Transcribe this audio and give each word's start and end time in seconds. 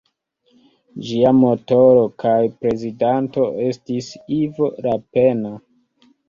Ĝia 1.09 1.33
motoro 1.41 2.05
kaj 2.23 2.37
prezidanto 2.63 3.45
estis 3.67 4.09
Ivo 4.39 4.73
Lapenna. 4.89 5.55